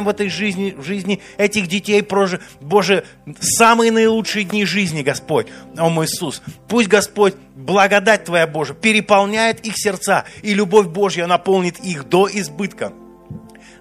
в 0.00 0.08
этой 0.08 0.30
жизни, 0.30 0.74
в 0.74 0.82
жизни 0.82 1.20
этих 1.36 1.66
детей, 1.66 2.00
Боже, 2.00 2.40
Боже, 2.62 3.04
самые 3.38 3.92
наилучшие 3.92 4.46
дни 4.46 4.64
жизни, 4.64 5.02
Господь, 5.02 5.48
о 5.76 5.90
мой 5.90 6.06
Иисус. 6.06 6.40
Пусть, 6.66 6.88
Господь, 6.88 7.34
благодать 7.54 8.24
Твоя, 8.24 8.46
Божия, 8.46 8.74
переполняет 8.74 9.66
их 9.66 9.74
сердца, 9.76 10.24
и 10.40 10.54
любовь 10.54 10.86
Божья 10.86 11.26
наполнит 11.26 11.78
их 11.80 12.08
до 12.08 12.26
избытка 12.26 12.94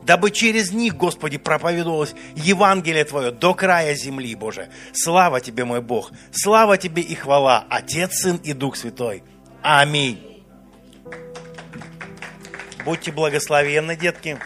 дабы 0.03 0.31
через 0.31 0.71
них, 0.71 0.97
Господи, 0.97 1.37
проповедовалось 1.37 2.15
Евангелие 2.35 3.05
Твое 3.05 3.31
до 3.31 3.53
края 3.53 3.93
земли, 3.93 4.33
Боже. 4.35 4.67
Слава 4.93 5.39
Тебе, 5.39 5.63
мой 5.63 5.79
Бог, 5.79 6.11
слава 6.31 6.77
Тебе 6.77 7.03
и 7.03 7.13
хвала, 7.13 7.65
Отец, 7.69 8.15
Сын 8.15 8.37
и 8.43 8.53
Дух 8.53 8.75
Святой. 8.75 9.23
Аминь. 9.61 10.19
Будьте 12.83 13.11
благословенны, 13.11 13.95
детки. 13.95 14.39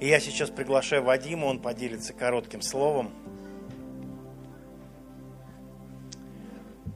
И 0.00 0.06
я 0.06 0.20
сейчас 0.20 0.50
приглашаю 0.50 1.02
Вадима, 1.02 1.46
он 1.46 1.60
поделится 1.60 2.12
коротким 2.12 2.62
словом. 2.62 3.10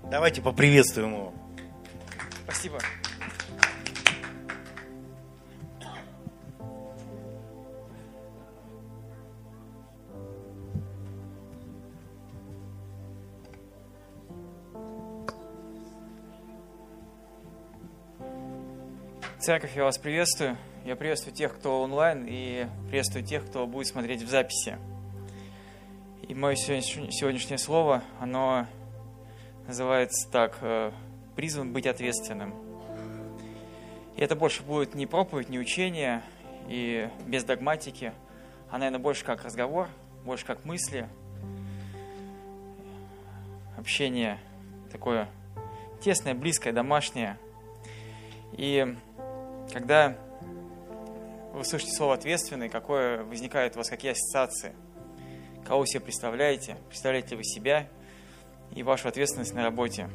Давайте 0.08 0.40
поприветствуем 0.40 1.14
его. 1.14 1.34
Спасибо. 2.44 2.78
Церковь, 19.40 19.74
я 19.74 19.82
вас 19.82 19.98
приветствую. 19.98 20.56
Я 20.84 20.96
приветствую 20.96 21.32
тех, 21.32 21.54
кто 21.54 21.80
онлайн, 21.80 22.26
и 22.28 22.66
приветствую 22.88 23.24
тех, 23.24 23.46
кто 23.46 23.68
будет 23.68 23.86
смотреть 23.86 24.22
в 24.22 24.28
записи. 24.28 24.78
И 26.26 26.34
мое 26.34 26.56
сегодняшнее 26.56 27.58
слово, 27.58 28.02
оно 28.18 28.66
называется 29.68 30.28
так, 30.28 30.58
э, 30.60 30.90
призван 31.36 31.72
быть 31.72 31.86
ответственным. 31.86 32.52
И 34.16 34.22
это 34.22 34.34
больше 34.34 34.64
будет 34.64 34.96
не 34.96 35.06
проповедь, 35.06 35.50
не 35.50 35.60
учение, 35.60 36.20
и 36.66 37.08
без 37.28 37.44
догматики, 37.44 38.12
а, 38.68 38.76
наверное, 38.76 38.98
больше 38.98 39.24
как 39.24 39.44
разговор, 39.44 39.86
больше 40.24 40.44
как 40.44 40.64
мысли, 40.64 41.08
общение 43.78 44.40
такое 44.90 45.28
тесное, 46.00 46.34
близкое, 46.34 46.72
домашнее. 46.72 47.38
И 48.54 48.96
когда 49.72 50.18
вы 51.52 51.64
слышите 51.66 51.92
слово 51.92 52.14
«ответственный», 52.14 52.70
какое 52.70 53.24
возникает 53.24 53.74
у 53.74 53.78
вас, 53.78 53.90
какие 53.90 54.12
ассоциации? 54.12 54.74
Кого 55.66 55.80
вы 55.80 55.86
себе 55.86 56.00
представляете? 56.00 56.78
Представляете 56.88 57.36
вы 57.36 57.44
себя 57.44 57.88
и 58.74 58.82
вашу 58.82 59.08
ответственность 59.08 59.52
на 59.52 59.62
работе? 59.62 60.08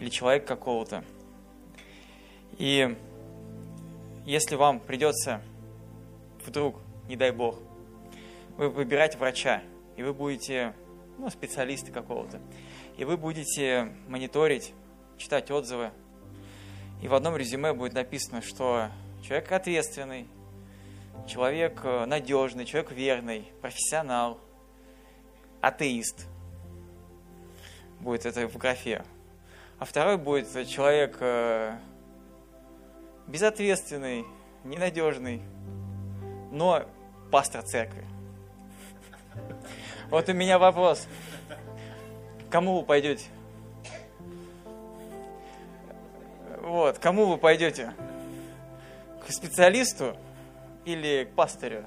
Или 0.00 0.08
человека 0.08 0.48
какого-то? 0.48 1.04
И 2.58 2.96
если 4.26 4.56
вам 4.56 4.80
придется 4.80 5.40
вдруг, 6.44 6.80
не 7.06 7.14
дай 7.14 7.30
бог, 7.30 7.56
вы 8.56 8.70
выбираете 8.70 9.18
врача, 9.18 9.62
и 9.96 10.02
вы 10.02 10.12
будете 10.12 10.74
ну, 11.16 11.30
специалисты 11.30 11.92
какого-то, 11.92 12.40
и 12.96 13.04
вы 13.04 13.16
будете 13.16 13.92
мониторить, 14.08 14.74
читать 15.16 15.48
отзывы, 15.52 15.92
и 17.02 17.06
в 17.06 17.14
одном 17.14 17.36
резюме 17.36 17.72
будет 17.72 17.94
написано, 17.94 18.42
что 18.42 18.88
человек 19.22 19.52
ответственный, 19.52 20.26
человек 21.26 21.80
э, 21.84 22.04
надежный, 22.06 22.64
человек 22.64 22.90
верный, 22.90 23.52
профессионал, 23.60 24.38
атеист. 25.60 26.26
Будет 28.00 28.26
это 28.26 28.48
в 28.48 28.56
графе. 28.56 29.04
А 29.78 29.84
второй 29.84 30.16
будет 30.16 30.68
человек 30.68 31.16
э, 31.20 31.76
безответственный, 33.26 34.26
ненадежный, 34.64 35.42
но 36.50 36.84
пастор 37.30 37.62
церкви. 37.62 38.04
Вот 40.10 40.28
у 40.28 40.32
меня 40.32 40.58
вопрос. 40.58 41.06
Кому 42.50 42.80
вы 42.80 42.82
пойдете? 42.84 43.26
Вот, 46.60 46.98
кому 46.98 47.26
вы 47.26 47.38
пойдете? 47.38 47.92
К 49.24 49.32
специалисту 49.32 50.16
или 50.84 51.24
к 51.24 51.34
пастырю? 51.34 51.84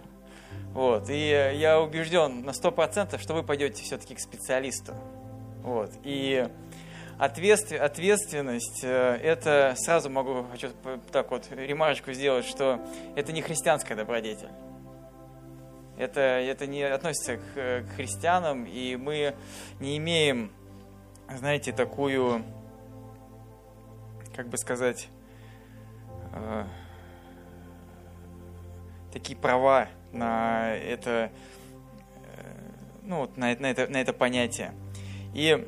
Вот, 0.73 1.09
и 1.09 1.29
я 1.55 1.79
убежден 1.79 2.43
на 2.43 2.51
100%, 2.51 3.19
что 3.19 3.33
вы 3.33 3.43
пойдете 3.43 3.83
все-таки 3.83 4.15
к 4.15 4.19
специалисту. 4.19 4.93
Вот, 5.61 5.91
и 6.03 6.47
ответственность, 7.19 8.83
э, 8.83 9.19
это 9.21 9.75
сразу 9.77 10.09
могу, 10.09 10.45
хочу 10.51 10.69
так 11.11 11.31
вот 11.31 11.47
ремарочку 11.51 12.11
сделать, 12.13 12.45
что 12.45 12.79
это 13.15 13.31
не 13.31 13.41
христианская 13.41 13.95
добродетель. 13.95 14.49
Это, 15.97 16.19
это 16.21 16.65
не 16.65 16.81
относится 16.81 17.37
к, 17.37 17.53
к 17.53 17.95
христианам, 17.95 18.65
и 18.65 18.95
мы 18.95 19.35
не 19.79 19.97
имеем, 19.97 20.51
знаете, 21.37 21.71
такую 21.71 22.43
как 24.35 24.47
бы 24.47 24.57
сказать, 24.57 25.07
э, 26.33 26.63
такие 29.13 29.37
права 29.37 29.87
на 30.11 30.75
это, 30.75 31.31
э, 32.25 32.71
ну, 33.03 33.19
вот 33.19 33.37
на, 33.37 33.55
на, 33.55 33.67
это, 33.67 33.87
на 33.87 34.01
это 34.01 34.11
понятие. 34.11 34.73
И 35.35 35.67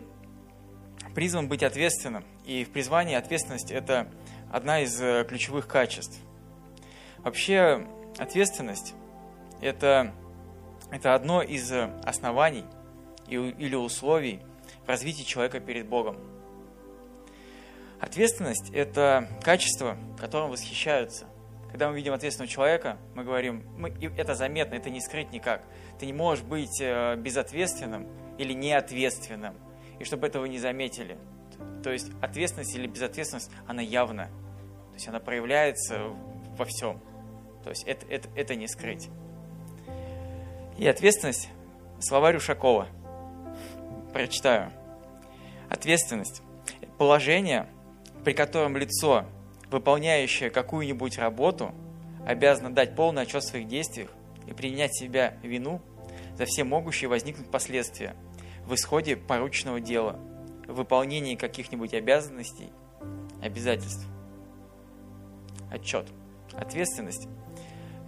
призван 1.13 1.47
быть 1.47 1.61
ответственным. 1.61 2.25
И 2.43 2.65
в 2.65 2.71
призвании 2.71 3.15
ответственность– 3.15 3.71
это 3.71 4.07
одна 4.51 4.81
из 4.81 4.99
э, 4.99 5.23
ключевых 5.29 5.67
качеств. 5.67 6.19
Вообще 7.19 7.87
ответственность– 8.17 8.95
это, 9.61 10.13
это 10.91 11.13
одно 11.13 11.41
из 11.43 11.71
оснований 12.03 12.65
или 13.27 13.75
условий 13.75 14.41
в 14.85 14.89
развитии 14.89 15.23
человека 15.23 15.59
перед 15.59 15.87
Богом. 15.87 16.17
Ответственность– 17.99 18.69
это 18.73 19.29
качество, 19.41 19.97
которым 20.19 20.51
восхищаются. 20.51 21.25
Когда 21.75 21.89
мы 21.89 21.97
видим 21.97 22.13
ответственного 22.13 22.49
человека, 22.49 22.97
мы 23.15 23.25
говорим, 23.25 23.65
мы, 23.77 23.89
это 24.15 24.33
заметно, 24.33 24.75
это 24.75 24.89
не 24.89 25.01
скрыть 25.01 25.33
никак. 25.33 25.61
Ты 25.99 26.05
не 26.05 26.13
можешь 26.13 26.41
быть 26.41 26.79
э, 26.79 27.17
безответственным 27.17 28.07
или 28.37 28.53
неответственным, 28.53 29.55
и 29.99 30.05
чтобы 30.05 30.25
этого 30.27 30.45
не 30.45 30.57
заметили. 30.57 31.17
То 31.83 31.91
есть 31.91 32.11
ответственность 32.21 32.73
или 32.77 32.87
безответственность, 32.87 33.51
она 33.67 33.81
явна. 33.81 34.27
То 34.27 34.93
есть 34.93 35.07
она 35.09 35.19
проявляется 35.19 35.99
во 36.57 36.63
всем. 36.63 37.01
То 37.65 37.71
есть 37.71 37.83
это, 37.83 38.05
это, 38.05 38.29
это 38.37 38.55
не 38.55 38.69
скрыть. 38.69 39.09
И 40.77 40.87
ответственность, 40.87 41.49
словарь 41.99 42.37
Ушакова. 42.37 42.87
Прочитаю. 44.13 44.71
Ответственность. 45.69 46.41
Положение, 46.97 47.67
при 48.23 48.31
котором 48.31 48.77
лицо, 48.77 49.25
выполняющее 49.69 50.49
какую-нибудь 50.49 51.17
работу, 51.17 51.73
обязано 52.25 52.73
дать 52.73 52.95
полный 52.95 53.23
отчет 53.23 53.43
в 53.43 53.47
своих 53.47 53.67
действиях 53.67 54.09
и 54.47 54.53
принять 54.53 54.95
себя 54.95 55.37
вину 55.43 55.81
за 56.37 56.45
все 56.45 56.63
могущие 56.63 57.09
возникнуть 57.09 57.49
последствия 57.49 58.15
в 58.65 58.73
исходе 58.73 59.15
порученного 59.15 59.79
дела, 59.79 60.19
в 60.67 60.73
выполнении 60.73 61.35
каких-нибудь 61.35 61.93
обязанностей, 61.93 62.69
обязательств. 63.41 64.05
Отчет. 65.71 66.07
Ответственность. 66.53 67.27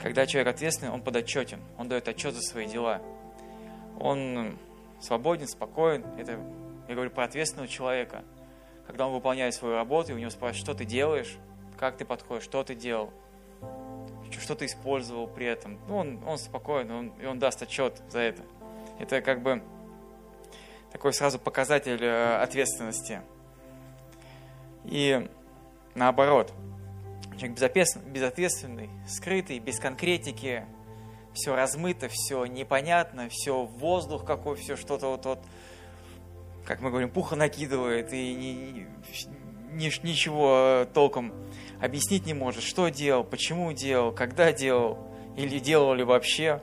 Когда 0.02 0.26
человек 0.26 0.54
ответственный, 0.54 0.92
он 0.92 1.02
подотчетен, 1.02 1.60
он 1.78 1.88
дает 1.90 2.08
отчет 2.08 2.34
за 2.34 2.42
свои 2.42 2.68
дела. 2.68 3.02
Он 4.00 4.58
свободен, 5.02 5.48
спокоен. 5.48 6.04
Это 6.18 6.40
я 6.88 6.94
говорю 6.94 7.10
про 7.12 7.26
ответственного 7.26 7.68
человека– 7.68 8.24
когда 8.88 9.06
он 9.06 9.14
выполняет 9.14 9.54
свою 9.54 9.76
работу, 9.76 10.12
и 10.12 10.16
у 10.16 10.18
него 10.18 10.30
спрашивают, 10.30 10.64
что 10.64 10.74
ты 10.74 10.86
делаешь, 10.86 11.38
как 11.78 11.98
ты 11.98 12.06
подходишь, 12.06 12.44
что 12.44 12.64
ты 12.64 12.76
делал, 12.76 13.14
что 14.40 14.56
ты 14.56 14.66
использовал 14.66 15.28
при 15.28 15.46
этом. 15.46 15.80
Ну, 15.88 15.98
он, 15.98 16.24
он 16.26 16.38
спокоен, 16.38 16.92
он, 16.92 17.08
и 17.22 17.26
он 17.26 17.40
даст 17.40 17.62
отчет 17.62 18.02
за 18.10 18.20
это. 18.20 18.44
Это 19.00 19.22
как 19.22 19.42
бы 19.42 19.62
такой 20.92 21.14
сразу 21.14 21.40
показатель 21.40 22.04
э, 22.04 22.42
ответственности. 22.42 23.22
И 24.86 25.30
наоборот, 25.96 26.54
человек 27.38 27.58
безответственный, 28.06 28.90
скрытый, 29.08 29.60
без 29.60 29.80
конкретики, 29.80 30.66
все 31.34 31.56
размыто, 31.56 32.08
все 32.10 32.46
непонятно, 32.46 33.30
все 33.30 33.64
воздух 33.64 34.26
какой, 34.26 34.56
все 34.56 34.76
что-то 34.76 35.12
вот, 35.12 35.26
вот 35.26 35.40
как 36.66 36.82
мы 36.82 36.90
говорим, 36.90 37.10
пуха 37.10 37.36
накидывает 37.36 38.12
и 38.12 38.34
ни, 38.34 38.88
ничего 39.78 40.86
толком 40.94 41.34
объяснить 41.80 42.26
не 42.26 42.34
может, 42.34 42.64
что 42.64 42.90
делал, 42.90 43.24
почему 43.24 43.72
делал, 43.74 44.12
когда 44.12 44.52
делал 44.52 44.98
или 45.36 45.60
делал 45.60 45.94
ли 45.94 46.04
вообще. 46.04 46.62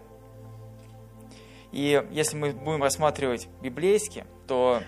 И 1.73 2.05
если 2.11 2.37
мы 2.37 2.53
будем 2.53 2.83
рассматривать 2.83 3.49
библейски, 3.61 4.25
то 4.47 4.83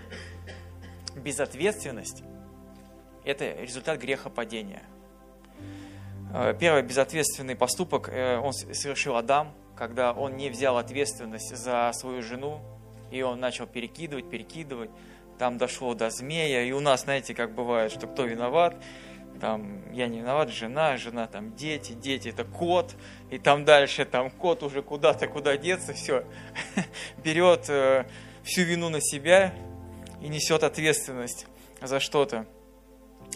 безответственность– 1.17 2.23
это 3.25 3.61
результат 3.61 4.01
греха 4.01 4.31
падения. 4.31 4.83
Э, 6.33 6.55
первый 6.59 6.83
безответственный 6.83 7.57
поступок 7.57 8.09
э, 8.09 8.39
он 8.39 8.53
совершил 8.53 9.17
Адам, 9.17 9.53
когда 9.77 10.13
он 10.13 10.37
не 10.37 10.51
взял 10.51 10.77
ответственность 10.77 11.57
за 11.57 11.91
свою 11.93 12.23
жену, 12.23 12.61
и 13.11 13.23
он 13.23 13.41
начал 13.41 13.67
перекидывать, 13.67 14.29
перекидывать. 14.29 14.91
Там 15.39 15.59
дошло 15.59 15.95
до 15.95 16.11
змея, 16.11 16.63
и 16.63 16.73
у 16.73 16.81
нас, 16.81 17.03
знаете, 17.03 17.35
как 17.35 17.55
бывает, 17.55 17.93
что 17.93 18.07
кто 18.07 18.25
виноват, 18.25 18.77
там, 19.41 19.93
я 19.93 20.09
не 20.09 20.21
виноват, 20.21 20.51
жена, 20.51 20.97
жена, 20.97 21.27
там, 21.27 21.55
дети, 21.55 21.93
дети, 21.93 22.29
это 22.29 22.45
кот, 22.45 22.97
и 23.31 23.39
там 23.39 23.65
дальше, 23.65 24.05
там, 24.05 24.31
кот 24.31 24.63
уже 24.63 24.83
куда-то, 24.83 25.27
куда 25.29 25.57
деться, 25.57 25.93
все, 25.93 26.25
берет 27.25 27.69
э, 27.69 28.07
всю 28.43 28.63
вину 28.63 28.89
на 28.89 29.01
себя 29.01 29.55
и 30.23 30.29
несет 30.29 30.63
ответственность 30.63 31.47
за 31.83 32.01
что-то, 32.01 32.47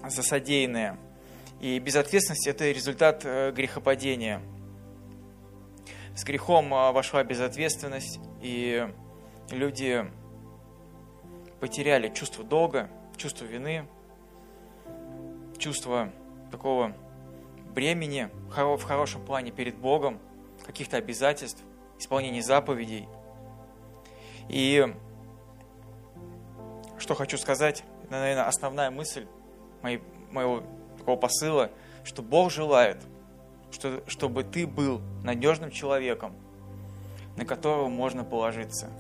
за 0.06 0.22
содеянное. 0.22 0.98
И 1.60 1.78
безответственность– 1.78 2.46
это 2.46 2.70
результат 2.70 3.22
э, 3.24 3.52
грехопадения. 3.52 4.40
С 6.16 6.24
грехом 6.24 6.72
э, 6.72 6.92
вошла 6.92 7.22
безответственность, 7.22 8.18
и 8.40 8.88
люди 9.50 10.06
потеряли 11.60 12.08
чувство 12.08 12.44
долга, 12.44 12.88
чувство 13.16 13.44
вины– 13.44 13.86
чувство 15.60 16.10
такого 16.50 16.92
бремени 17.72 18.28
в 18.48 18.82
хорошем 18.82 19.24
плане 19.24 19.52
перед 19.52 19.76
Богом, 19.76 20.18
каких-то 20.66 20.96
обязательств, 20.96 21.62
исполнения 21.98 22.42
заповедей. 22.42 23.08
И 24.48 24.92
что 26.98 27.14
хочу 27.14 27.38
сказать, 27.38 27.84
наверное, 28.08 28.46
основная 28.46 28.90
мысль 28.90 29.26
моей, 29.82 30.02
моего 30.30 30.64
такого 30.98 31.16
посыла, 31.16 31.70
что 32.02 32.22
Бог 32.22 32.50
желает, 32.50 32.98
что, 33.70 34.02
чтобы 34.08 34.42
ты 34.42 34.66
был 34.66 35.00
надежным 35.22 35.70
человеком, 35.70 36.34
на 37.36 37.44
которого 37.44 37.88
можно 37.88 38.24
положиться. 38.24 38.90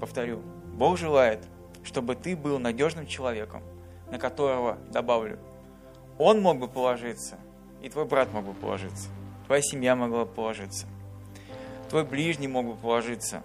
Повторю, 0.00 0.42
Бог 0.76 0.98
желает, 0.98 1.40
чтобы 1.84 2.16
ты 2.16 2.36
был 2.36 2.58
надежным 2.58 3.06
человеком, 3.06 3.62
на 4.10 4.18
которого, 4.18 4.76
добавлю, 4.90 5.38
он 6.18 6.40
мог 6.42 6.58
бы 6.58 6.68
положиться, 6.68 7.38
и 7.82 7.88
твой 7.88 8.04
брат 8.04 8.32
мог 8.32 8.44
бы 8.44 8.52
положиться, 8.52 9.08
твоя 9.46 9.62
семья 9.62 9.96
могла 9.96 10.26
бы 10.26 10.32
положиться, 10.32 10.86
твой 11.88 12.04
ближний 12.04 12.46
мог 12.46 12.66
бы 12.66 12.74
положиться, 12.74 13.42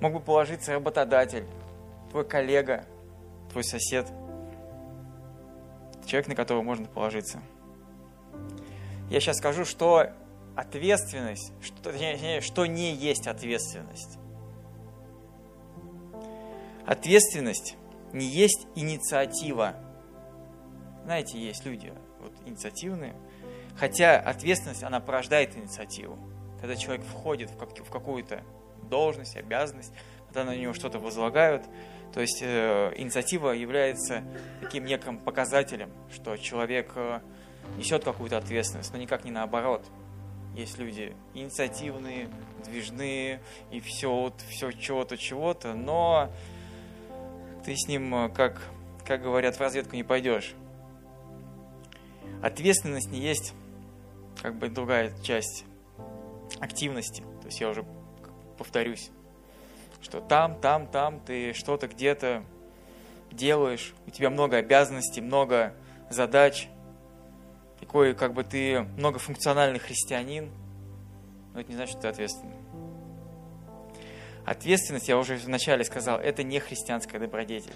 мог 0.00 0.12
бы 0.12 0.20
положиться 0.20 0.74
работодатель, 0.74 1.46
твой 2.10 2.24
коллега, 2.24 2.84
твой 3.50 3.64
сосед, 3.64 4.06
человек, 6.04 6.28
на 6.28 6.34
которого 6.34 6.62
можно 6.62 6.86
положиться. 6.86 7.40
Я 9.08 9.20
сейчас 9.20 9.38
скажу, 9.38 9.64
что 9.64 10.10
ответственность, 10.54 11.52
что, 11.62 11.82
точнее, 11.82 12.40
что 12.42 12.66
не 12.66 12.92
есть 12.92 13.26
ответственность. 13.26 14.18
Ответственность 16.86 17.76
не 18.12 18.26
есть 18.26 18.66
инициатива 18.74 19.76
знаете, 21.06 21.38
есть 21.38 21.64
люди 21.64 21.92
вот, 22.18 22.32
инициативные, 22.46 23.14
хотя 23.76 24.18
ответственность, 24.18 24.82
она 24.82 24.98
порождает 24.98 25.56
инициативу. 25.56 26.18
Когда 26.60 26.74
человек 26.74 27.06
входит 27.06 27.48
в, 27.48 27.56
как, 27.56 27.78
в 27.78 27.90
какую-то 27.90 28.42
должность, 28.82 29.36
обязанность, 29.36 29.92
когда 30.26 30.44
на 30.44 30.56
него 30.56 30.72
что-то 30.72 30.98
возлагают, 30.98 31.62
то 32.12 32.20
есть 32.20 32.40
э, 32.42 32.92
инициатива 32.96 33.52
является 33.52 34.24
таким 34.60 34.84
неким 34.84 35.18
показателем, 35.18 35.92
что 36.12 36.36
человек 36.36 36.90
э, 36.96 37.20
несет 37.76 38.02
какую-то 38.02 38.38
ответственность, 38.38 38.92
но 38.92 38.98
никак 38.98 39.24
не 39.24 39.30
наоборот. 39.30 39.86
Есть 40.56 40.76
люди 40.76 41.14
инициативные, 41.34 42.28
движные 42.64 43.40
и 43.70 43.78
все, 43.78 44.10
вот, 44.10 44.40
все 44.48 44.72
чего-то, 44.72 45.16
чего-то, 45.16 45.74
но 45.74 46.32
ты 47.66 47.74
с 47.74 47.88
ним, 47.88 48.14
э, 48.14 48.28
как, 48.28 48.62
как 49.04 49.22
говорят, 49.22 49.56
в 49.56 49.60
разведку 49.60 49.96
не 49.96 50.04
пойдешь. 50.04 50.54
Ответственность 52.40 53.10
не 53.10 53.18
есть 53.18 53.54
как 54.40 54.54
бы 54.54 54.68
другая 54.68 55.12
часть 55.22 55.64
активности. 56.60 57.22
То 57.40 57.46
есть 57.46 57.60
я 57.60 57.68
уже 57.68 57.84
повторюсь, 58.56 59.10
что 60.00 60.20
там, 60.20 60.60
там, 60.60 60.86
там 60.86 61.18
ты 61.18 61.54
что-то 61.54 61.88
где-то 61.88 62.44
делаешь, 63.32 63.94
у 64.06 64.10
тебя 64.10 64.30
много 64.30 64.58
обязанностей, 64.58 65.20
много 65.20 65.74
задач, 66.08 66.68
такой 67.80 68.14
как 68.14 68.32
бы 68.32 68.44
ты 68.44 68.82
многофункциональный 68.96 69.80
христианин, 69.80 70.52
но 71.52 71.60
это 71.62 71.70
не 71.70 71.74
значит, 71.74 71.94
что 71.94 72.02
ты 72.02 72.08
ответственный. 72.08 72.55
Ответственность, 74.46 75.08
я 75.08 75.18
уже 75.18 75.36
вначале 75.36 75.82
сказал, 75.82 76.20
это 76.20 76.44
не 76.44 76.60
христианская 76.60 77.18
добродетель. 77.18 77.74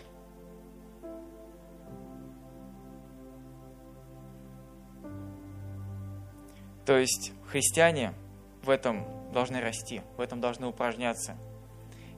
То 6.87 6.97
есть 6.97 7.33
христиане 7.49 8.15
в 8.63 8.71
этом 8.71 9.05
должны 9.33 9.61
расти, 9.61 10.03
в 10.17 10.21
этом 10.21 10.41
должны 10.41 10.69
упражняться. 10.69 11.37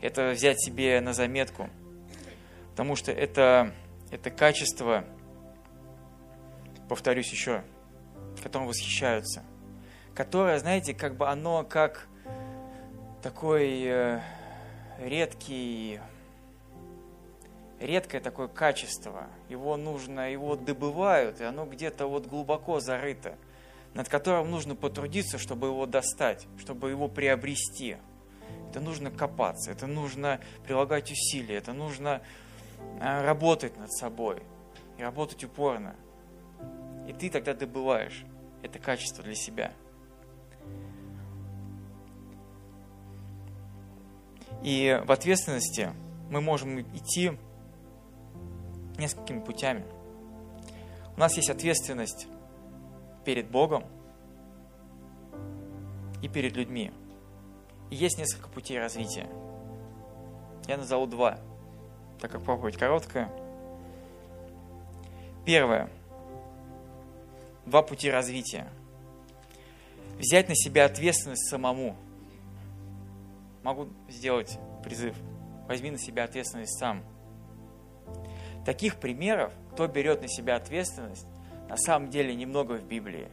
Это 0.02 0.32
взять 0.32 0.62
себе 0.62 1.00
на 1.00 1.14
заметку, 1.14 1.70
потому 2.70 2.94
что 2.94 3.10
это, 3.10 3.72
это 4.10 4.30
качество, 4.30 5.06
повторюсь 6.90 7.30
еще, 7.30 7.64
которым 8.42 8.68
восхищаются, 8.68 9.44
которое, 10.14 10.58
знаете, 10.58 10.92
как 10.92 11.16
бы 11.16 11.28
оно 11.28 11.64
как 11.64 12.06
такой 13.22 13.82
э, 13.84 14.20
редкий, 15.02 16.00
редкое 17.80 18.20
такое 18.20 18.48
качество. 18.48 19.26
Его 19.48 19.76
нужно, 19.76 20.30
его 20.30 20.56
добывают, 20.56 21.40
и 21.40 21.44
оно 21.44 21.66
где-то 21.66 22.06
вот 22.06 22.26
глубоко 22.26 22.80
зарыто– 22.80 23.36
над 23.94 24.08
которым 24.08 24.50
нужно 24.50 24.74
потрудиться, 24.74 25.38
чтобы 25.38 25.68
его 25.68 25.86
достать, 25.86 26.46
чтобы 26.58 26.90
его 26.90 27.08
приобрести. 27.08 27.96
Это 28.70 28.80
нужно 28.80 29.10
копаться, 29.10 29.70
это 29.70 29.86
нужно 29.86 30.40
прилагать 30.64 31.10
усилия, 31.10 31.56
это 31.56 31.72
нужно 31.74 32.22
а, 33.00 33.22
работать 33.22 33.76
над 33.76 33.92
собой 33.92 34.42
и 34.98 35.02
работать 35.02 35.44
упорно. 35.44 35.94
И 37.06 37.12
ты 37.12 37.28
тогда 37.28 37.52
добываешь 37.52 38.24
это 38.62 38.78
качество 38.78 39.22
для 39.22 39.34
себя. 39.34 39.72
И 44.62 45.00
в 45.04 45.10
ответственности 45.10 45.90
мы 46.30 46.40
можем 46.40 46.80
идти 46.80 47.32
несколькими 48.98 49.40
путями. 49.40 49.84
У 51.16 51.20
нас 51.20 51.36
есть 51.36 51.50
ответственность 51.50 52.26
перед 53.24 53.50
Богом 53.50 53.84
и 56.22 56.28
перед 56.28 56.56
людьми. 56.56 56.92
И 57.90 57.96
есть 57.96 58.18
несколько 58.18 58.48
путей 58.48 58.78
развития. 58.78 59.28
Я 60.66 60.76
назову 60.76 61.06
два, 61.06 61.38
так 62.20 62.30
как 62.30 62.42
проповедь 62.42 62.76
короткая. 62.76 63.30
Первое. 65.44 65.90
Два 67.66 67.82
пути 67.82 68.10
развития. 68.10 68.68
Взять 70.18 70.48
на 70.48 70.54
себя 70.54 70.84
ответственность 70.84 71.48
самому. 71.48 71.96
Могу 73.62 73.88
сделать 74.08 74.58
призыв. 74.82 75.16
Возьми 75.68 75.90
на 75.90 75.98
себя 75.98 76.24
ответственность 76.24 76.78
сам. 76.78 77.04
Таких 78.64 78.96
примеров, 78.96 79.52
кто 79.72 79.86
берет 79.86 80.22
на 80.22 80.28
себя 80.28 80.56
ответственность, 80.56 81.26
на 81.68 81.76
самом 81.76 82.10
деле 82.10 82.34
немного 82.34 82.74
в 82.74 82.84
Библии. 82.84 83.28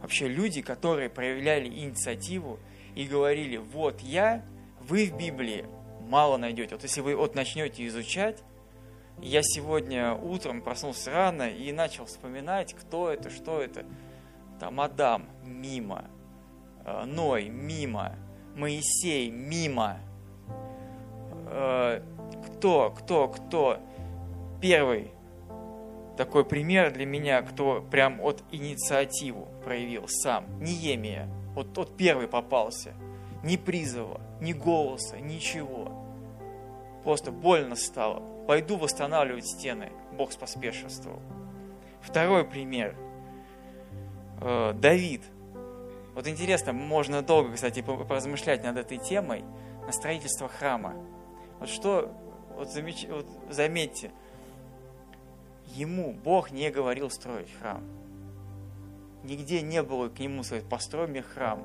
Вообще 0.00 0.28
люди, 0.28 0.62
которые 0.62 1.08
проявляли 1.08 1.68
инициативу 1.68 2.58
и 2.94 3.06
говорили, 3.06 3.56
вот 3.56 4.00
я, 4.00 4.44
вы 4.80 5.06
в 5.06 5.16
Библии 5.16 5.66
мало 6.00 6.36
найдете. 6.36 6.74
Вот 6.74 6.82
если 6.82 7.00
вы 7.00 7.14
вот 7.16 7.34
начнете 7.34 7.86
изучать, 7.86 8.42
я 9.20 9.40
сегодня 9.42 10.14
утром 10.14 10.62
проснулся 10.62 11.12
рано 11.12 11.48
и 11.48 11.72
начал 11.72 12.06
вспоминать, 12.06 12.74
кто 12.74 13.10
это, 13.10 13.30
что 13.30 13.60
это. 13.60 13.84
Там 14.58 14.80
Адам 14.80 15.28
мимо, 15.44 16.04
э, 16.84 17.04
Ной 17.04 17.48
мимо, 17.48 18.16
Моисей 18.56 19.30
мимо. 19.30 19.98
Э, 21.46 22.02
кто, 22.46 22.90
кто, 22.90 23.28
кто? 23.28 23.78
Первый 24.60 25.12
такой 26.16 26.44
пример 26.44 26.92
для 26.92 27.06
меня, 27.06 27.42
кто 27.42 27.82
прям 27.82 28.20
от 28.20 28.42
инициативу 28.52 29.48
проявил 29.64 30.04
сам. 30.06 30.44
Неемия. 30.60 31.28
Вот 31.54 31.72
тот 31.72 31.96
первый 31.96 32.28
попался. 32.28 32.94
Ни 33.42 33.56
призыва, 33.56 34.20
ни 34.40 34.52
голоса, 34.52 35.18
ничего. 35.18 35.92
Просто 37.02 37.32
больно 37.32 37.74
стало. 37.74 38.22
Пойду 38.46 38.76
восстанавливать 38.76 39.46
стены. 39.46 39.90
Бог 40.16 40.32
споспешествовал. 40.32 41.20
Второй 42.00 42.44
пример. 42.44 42.94
Э, 44.40 44.72
Давид. 44.74 45.22
Вот 46.14 46.26
интересно, 46.26 46.72
можно 46.72 47.22
долго, 47.22 47.54
кстати, 47.54 47.80
поразмышлять 47.80 48.62
над 48.62 48.76
этой 48.76 48.98
темой, 48.98 49.44
на 49.86 49.92
строительство 49.92 50.48
храма. 50.48 50.94
Вот 51.58 51.68
что, 51.68 52.12
вот, 52.56 52.70
замеч, 52.70 53.06
вот 53.08 53.26
заметьте, 53.50 54.10
ему 55.68 56.12
Бог 56.12 56.50
не 56.50 56.70
говорил 56.70 57.10
строить 57.10 57.48
храм. 57.58 57.82
Нигде 59.24 59.62
не 59.62 59.82
было 59.82 60.08
к 60.08 60.18
нему 60.18 60.42
сказать, 60.42 60.68
построй 60.68 61.06
мне 61.06 61.22
храм. 61.22 61.62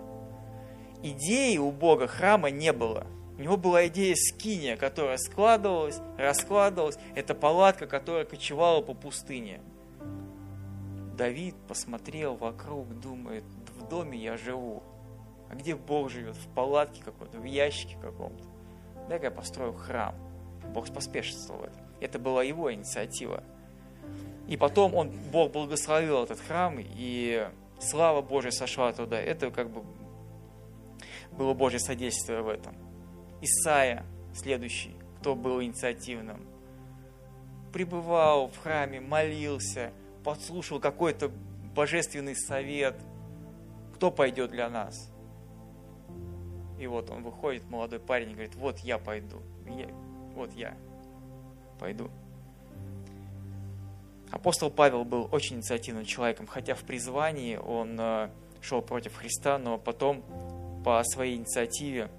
Идеи 1.03 1.57
у 1.57 1.71
Бога 1.71 2.07
храма 2.07 2.49
не 2.49 2.71
было. 2.71 3.05
У 3.37 3.41
него 3.41 3.57
была 3.57 3.87
идея 3.87 4.15
скиния, 4.15 4.77
которая 4.77 5.17
складывалась, 5.17 5.99
раскладывалась. 6.17 6.97
Это 7.15 7.35
палатка, 7.35 7.85
которая 7.85 8.25
кочевала 8.25 8.81
по 8.81 8.93
пустыне. 8.93 9.61
Давид 11.17 11.55
посмотрел 11.67 12.35
вокруг, 12.35 12.99
думает, 12.99 13.43
доме 13.89 14.17
я 14.17 14.37
живу. 14.37 14.83
А 15.49 15.55
где 15.55 15.75
Бог 15.75 16.09
живет? 16.09 16.35
В 16.35 16.47
палатке 16.53 17.01
какой-то, 17.03 17.37
в 17.37 17.43
ящике 17.43 17.97
каком-то. 18.01 18.43
Дай-ка 19.09 19.25
я 19.25 19.31
построю 19.31 19.73
храм. 19.73 20.15
Бог 20.73 20.91
поспешествовал 20.93 21.63
это. 21.63 21.79
Это 22.01 22.19
была 22.19 22.43
его 22.43 22.73
инициатива. 22.73 23.43
И 24.47 24.57
потом 24.57 24.95
он, 24.95 25.11
Бог 25.31 25.51
благословил 25.51 26.23
этот 26.23 26.39
храм, 26.39 26.77
и 26.79 27.49
слава 27.79 28.21
Божья 28.21 28.51
сошла 28.51 28.93
туда. 28.93 29.19
Это 29.19 29.51
как 29.51 29.69
бы 29.69 29.83
было 31.31 31.53
Божье 31.53 31.79
содействие 31.79 32.41
в 32.41 32.49
этом. 32.49 32.75
Исаия, 33.41 34.05
следующий, 34.33 34.95
кто 35.19 35.35
был 35.35 35.61
инициативным, 35.61 36.47
пребывал 37.73 38.47
в 38.47 38.57
храме, 38.57 38.99
молился, 38.99 39.91
подслушал 40.23 40.79
какой-то 40.79 41.29
божественный 41.75 42.35
совет. 42.35 42.95
Кто 43.97 44.11
пойдет 44.11 44.51
для 44.51 44.69
нас? 44.69 45.09
И 46.77 46.85
вот 46.85 47.09
он 47.09 47.23
выходит, 47.23 47.67
молодой 47.67 47.99
парень, 47.99 48.29
и 48.29 48.33
говорит, 48.33 48.53
вот 48.53 48.77
я 48.77 48.99
пойду, 48.99 49.41
я, 49.65 49.87
вот 50.35 50.53
я 50.53 50.77
пойду. 51.79 52.11
Апостол 54.29 54.69
Павел 54.69 55.03
был 55.03 55.27
очень 55.31 55.55
инициативным 55.55 56.05
человеком, 56.05 56.45
хотя 56.45 56.75
в 56.75 56.83
призвании 56.83 57.55
он 57.55 57.99
э, 57.99 58.29
шел 58.61 58.83
против 58.83 59.15
Христа, 59.15 59.57
но 59.57 59.79
потом 59.79 60.23
по 60.85 61.01
своей 61.03 61.35
инициативе 61.35 62.11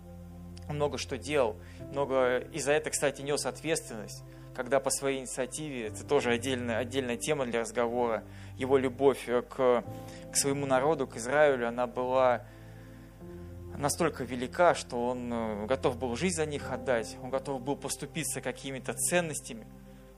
много 0.68 0.98
что 0.98 1.16
делал, 1.16 1.54
много 1.92 2.38
и 2.38 2.58
за 2.58 2.72
это, 2.72 2.90
кстати, 2.90 3.22
нес 3.22 3.46
ответственность, 3.46 4.24
когда 4.58 4.80
по 4.80 4.90
своей 4.90 5.20
инициативе, 5.20 5.86
это 5.86 6.04
тоже 6.04 6.32
отдельная, 6.32 6.78
отдельная 6.78 7.16
тема 7.16 7.46
для 7.46 7.60
разговора, 7.60 8.24
его 8.56 8.76
любовь 8.76 9.24
к, 9.24 9.84
к 10.32 10.36
своему 10.36 10.66
народу, 10.66 11.06
к 11.06 11.14
Израилю, 11.16 11.68
она 11.68 11.86
была 11.86 12.44
настолько 13.76 14.24
велика, 14.24 14.74
что 14.74 15.06
он 15.06 15.32
э, 15.32 15.66
готов 15.66 15.96
был 15.96 16.16
жизнь 16.16 16.34
за 16.34 16.44
них 16.44 16.72
отдать, 16.72 17.16
он 17.22 17.30
готов 17.30 17.62
был 17.62 17.76
поступиться 17.76 18.40
какими-то 18.40 18.94
ценностями, 18.94 19.64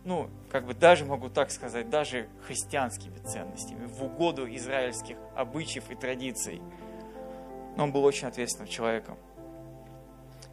ну, 0.05 0.31
как 0.51 0.65
бы 0.65 0.73
даже 0.73 1.05
могу 1.05 1.29
так 1.29 1.51
сказать, 1.51 1.91
даже 1.91 2.27
христианскими 2.47 3.19
ценностями, 3.19 3.85
в 3.89 4.03
угоду 4.03 4.49
израильских 4.57 5.19
обычаев 5.37 5.91
и 5.91 5.95
традиций. 5.95 6.63
Но 7.77 7.83
он 7.83 7.93
был 7.93 8.03
очень 8.05 8.27
ответственным 8.27 8.71
человеком. 8.71 9.19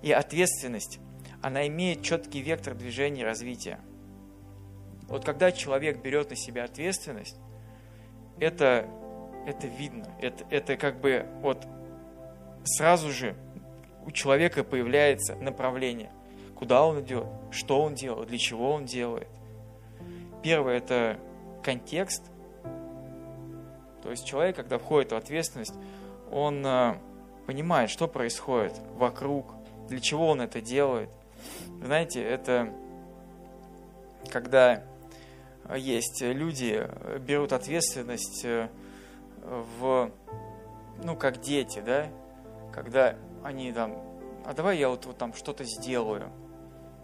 И 0.02 0.12
ответственность, 0.12 1.00
она 1.42 1.68
имеет 1.68 2.02
четкий 2.04 2.42
вектор 2.42 2.74
движения 2.74 3.22
и 3.22 3.26
развития. 3.26 3.80
Вот 5.08 5.24
когда 5.24 5.52
человек 5.52 6.02
берет 6.02 6.30
на 6.30 6.36
себя 6.36 6.66
ответственность, 6.66 7.38
это, 8.40 8.88
это 9.46 9.68
видно, 9.68 10.06
это, 10.22 10.46
это 10.50 10.76
как 10.78 11.00
бы 11.00 11.26
вот 11.42 11.66
сразу 12.64 13.12
же 13.12 13.36
у 14.06 14.12
человека 14.12 14.64
появляется 14.64 15.36
направление, 15.36 16.12
куда 16.56 16.86
он 16.86 17.02
идет, 17.02 17.28
что 17.52 17.82
он 17.82 17.94
делает, 17.96 18.30
для 18.30 18.38
чего 18.38 18.72
он 18.74 18.86
делает. 18.86 19.28
Первое– 20.44 20.78
это 20.78 21.20
контекст. 21.64 22.24
То 24.04 24.12
есть 24.12 24.26
человек, 24.26 24.56
когда 24.56 24.78
входит 24.78 25.12
в 25.12 25.16
ответственность, 25.16 25.74
он 26.32 26.66
э, 26.66 26.96
понимает, 27.46 27.90
что 27.90 28.08
происходит 28.08 28.74
вокруг, 28.96 29.54
для 29.90 30.00
чего 30.00 30.30
он 30.30 30.42
это 30.42 30.62
делает. 30.62 31.10
Знаете, 31.82 32.22
это 32.22 32.74
когда 34.32 34.84
есть 35.76 36.22
люди, 36.22 36.88
берут 37.20 37.54
ответственность 37.54 38.46
э, 38.46 38.70
в, 39.42 40.12
ну, 41.04 41.16
как 41.16 41.42
дети, 41.42 41.82
да, 41.86 42.08
когда 42.74 43.16
они 43.44 43.72
там, 43.72 43.98
а 44.46 44.54
давай 44.54 44.78
я 44.78 44.90
вот, 44.90 45.06
вот 45.06 45.18
там 45.18 45.34
что-то 45.34 45.64
сделаю, 45.66 46.30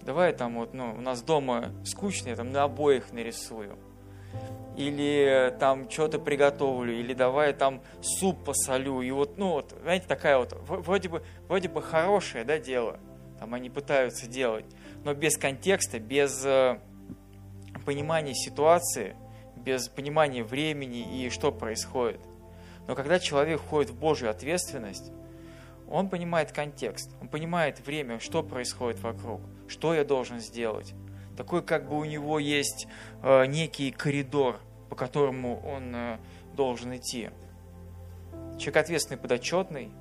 давай 0.02 0.34
там 0.34 0.56
вот, 0.56 0.74
ну, 0.74 0.94
у 0.98 1.02
нас 1.02 1.22
дома 1.22 1.72
скучно, 1.86 2.30
я 2.30 2.36
там 2.36 2.52
на 2.52 2.64
обоих 2.64 3.12
нарисую, 3.12 3.78
или 4.78 5.56
там 5.60 5.90
что-то 5.90 6.20
приготовлю, 6.20 6.94
или 6.94 7.14
давай 7.14 7.54
там 7.54 7.82
суп 8.02 8.44
посолю, 8.46 9.02
и 9.02 9.12
вот, 9.12 9.38
ну, 9.38 9.52
вот, 9.52 9.76
знаете, 9.82 10.08
такая 10.08 10.38
вот, 10.38 10.54
вроде 10.68 11.10
бы, 11.10 11.24
вроде 11.48 11.68
бы 11.68 11.82
хорошее, 11.82 12.44
да, 12.44 12.58
дело, 12.58 13.00
там 13.44 13.54
они 13.56 13.70
пытаются 13.70 14.26
делать, 14.26 14.64
но 15.04 15.14
без 15.14 15.36
контекста, 15.36 16.00
без 16.00 16.46
э, 16.46 16.80
понимания 17.86 18.34
ситуации, 18.34 19.18
без 19.58 19.90
понимания 19.90 20.46
времени 20.46 21.26
и 21.26 21.30
что 21.30 21.52
происходит. 21.52 22.22
Но 22.88 22.96
когда 22.96 23.20
человек 23.20 23.60
входит 23.60 23.92
в 23.92 24.00
Божью 24.00 24.30
ответственность, 24.30 25.12
он 25.90 26.08
понимает 26.08 26.54
контекст, 26.54 27.12
он 27.20 27.28
понимает 27.28 27.86
время, 27.86 28.22
что 28.22 28.44
происходит 28.44 29.02
вокруг, 29.02 29.42
что 29.68 29.94
я 29.94 30.06
должен 30.06 30.40
сделать. 30.40 30.94
Такой 31.36 31.62
как 31.62 31.90
бы 31.90 31.98
у 31.98 32.06
него 32.06 32.40
есть 32.40 32.88
э, 33.24 33.46
некий 33.48 33.92
коридор, 33.92 34.58
по 34.88 34.96
которому 34.96 35.62
он 35.68 35.94
э, 35.94 36.18
должен 36.56 36.96
идти. 36.96 37.30
Человек 38.58 38.78
ответственный, 38.78 39.18
подотчетный, 39.18 39.92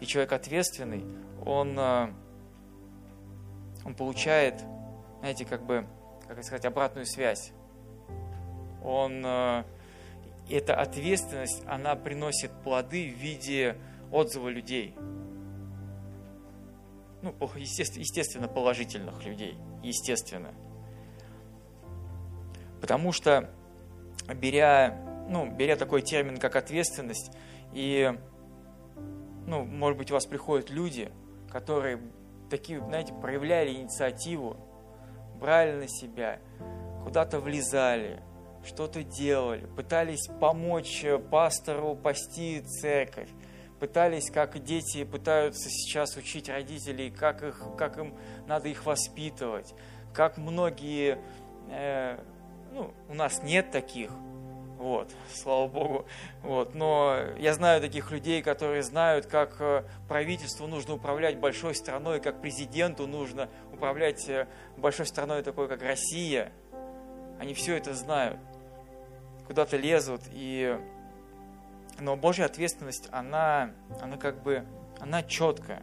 и 0.00 0.06
человек 0.06 0.32
ответственный, 0.32 1.04
он, 1.44 1.78
э, 1.78 2.12
он 3.84 3.94
получает, 3.94 4.62
знаете, 5.20 5.44
как 5.44 5.64
бы, 5.64 5.86
как 6.26 6.42
сказать, 6.44 6.64
обратную 6.64 7.06
связь. 7.06 7.52
Он, 8.82 9.24
э, 9.24 9.64
эта 10.48 10.74
ответственность, 10.74 11.62
она 11.66 11.96
приносит 11.96 12.50
плоды 12.62 13.10
в 13.10 13.18
виде 13.18 13.76
отзывы 14.12 14.52
людей. 14.52 14.94
Ну, 17.22 17.34
естественно, 17.56 18.46
положительных 18.46 19.24
людей, 19.24 19.56
естественно. 19.82 20.54
Потому 22.80 23.10
что, 23.10 23.50
беря, 24.28 24.96
ну, 25.28 25.50
беря 25.50 25.76
такой 25.76 26.02
термин, 26.02 26.36
как 26.36 26.54
ответственность, 26.54 27.32
и, 27.72 28.16
ну, 29.46 29.64
может 29.64 29.98
быть, 29.98 30.10
у 30.10 30.14
вас 30.14 30.26
приходят 30.26 30.70
люди, 30.70 31.10
которые 31.50 32.00
такие, 32.50 32.80
знаете, 32.80 33.14
проявляли 33.14 33.74
инициативу, 33.74 34.56
брали 35.40 35.72
на 35.72 35.88
себя, 35.88 36.40
куда-то 37.04 37.40
влезали, 37.40 38.22
что-то 38.64 39.02
делали, 39.02 39.66
пытались 39.76 40.28
помочь 40.40 41.04
пастору 41.30 41.94
пасти 41.94 42.60
церковь, 42.60 43.28
пытались, 43.78 44.30
как 44.30 44.62
дети 44.62 45.04
пытаются 45.04 45.68
сейчас 45.70 46.16
учить 46.16 46.48
родителей, 46.48 47.10
как, 47.10 47.42
их, 47.42 47.62
как 47.78 47.98
им 47.98 48.14
надо 48.46 48.68
их 48.68 48.84
воспитывать, 48.84 49.74
как 50.12 50.38
многие, 50.38 51.18
э, 51.70 52.18
ну, 52.72 52.92
у 53.08 53.14
нас 53.14 53.42
нет 53.42 53.70
таких, 53.70 54.10
вот, 54.78 55.10
слава 55.32 55.68
Богу, 55.68 56.06
вот, 56.42 56.74
но 56.74 57.16
я 57.38 57.54
знаю 57.54 57.80
таких 57.80 58.10
людей, 58.10 58.42
которые 58.42 58.82
знают, 58.82 59.26
как 59.26 59.56
э, 59.60 59.84
правительству 60.08 60.66
нужно 60.66 60.94
управлять 60.94 61.38
большой 61.38 61.74
страной, 61.74 62.20
как 62.20 62.40
президенту 62.40 63.06
нужно 63.06 63.48
управлять 63.72 64.28
э, 64.28 64.46
большой 64.76 65.06
страной, 65.06 65.42
такой 65.42 65.68
как 65.68 65.82
Россия, 65.82 66.52
они 67.40 67.54
все 67.54 67.76
это 67.76 67.94
знают, 67.94 68.38
куда-то 69.46 69.76
лезут 69.76 70.22
и 70.32 70.78
но 71.98 72.16
Божья 72.16 72.44
ответственность, 72.44 73.08
она, 73.10 73.70
она 74.00 74.16
как 74.16 74.42
бы, 74.42 74.64
она 75.00 75.22
четкая. 75.22 75.82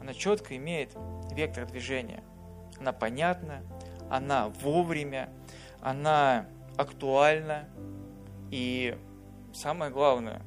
Она 0.00 0.12
четко 0.12 0.56
имеет 0.56 0.90
вектор 1.32 1.64
движения. 1.64 2.22
Она 2.78 2.92
понятна, 2.92 3.62
она 4.10 4.48
вовремя, 4.48 5.30
она 5.80 6.46
актуальна 6.76 7.68
и 8.54 8.96
самое 9.52 9.90
главное, 9.90 10.40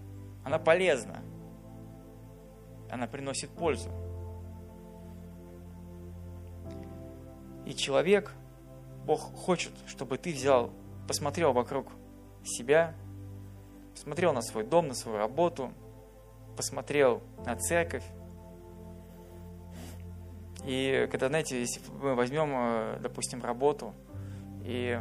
она 0.46 0.60
полезна. 0.60 1.20
она 2.90 3.06
приносит 3.06 3.50
пользу. 3.50 3.90
И 7.66 7.74
человек, 7.76 8.32
Бог 9.04 9.20
хочет, 9.20 9.74
чтобы 9.88 10.18
ты 10.18 10.32
взял, 10.32 10.72
посмотрел 11.06 11.52
вокруг 11.52 11.92
себя, 12.46 12.96
посмотрел 13.92 14.32
на 14.32 14.42
свой 14.42 14.64
дом, 14.64 14.88
на 14.88 14.94
свою 14.94 15.18
работу, 15.18 15.74
посмотрел 16.56 17.22
на 17.46 17.58
церковь. 17.58 18.06
И 20.64 21.10
когда, 21.12 21.28
знаете, 21.28 21.60
если 21.60 21.82
мы 22.02 22.16
возьмем, 22.16 22.54
э, 22.56 23.00
допустим, 23.02 23.44
работу, 23.44 23.94
и 24.64 24.98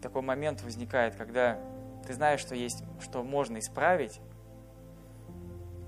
такой 0.00 0.22
момент 0.22 0.62
возникает, 0.62 1.16
когда 1.16 1.58
ты 2.10 2.14
знаешь, 2.14 2.40
что 2.40 2.56
есть, 2.56 2.82
что 3.00 3.22
можно 3.22 3.60
исправить, 3.60 4.20